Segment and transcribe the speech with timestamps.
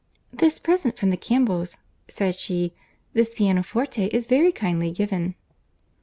[0.33, 5.35] "This present from the Campbells," said she—"this pianoforte is very kindly given."